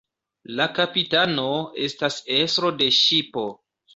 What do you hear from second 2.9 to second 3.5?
ŝipo.